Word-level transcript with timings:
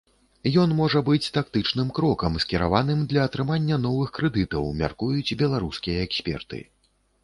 Ён 0.61 0.69
можа 0.79 1.01
быць 1.09 1.31
тактычным 1.35 1.91
крокам, 1.99 2.41
скіраваным 2.45 3.05
для 3.13 3.21
атрымання 3.31 3.81
новых 3.87 4.09
крэдытаў, 4.19 4.75
мяркуюць 4.85 5.35
беларускія 5.47 5.99
эксперты. 6.11 6.69